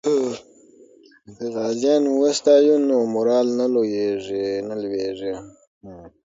[1.35, 3.47] که غازیان وستایو نو مورال
[4.69, 5.33] نه لویږي.